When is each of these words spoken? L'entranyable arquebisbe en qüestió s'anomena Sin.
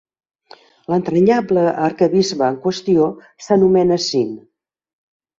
L'entranyable 0.91 1.65
arquebisbe 1.87 2.47
en 2.53 2.57
qüestió 2.63 3.05
s'anomena 3.49 3.99
Sin. 4.07 4.33